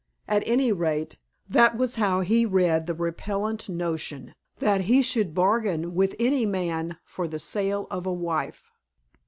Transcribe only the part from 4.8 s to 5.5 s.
he should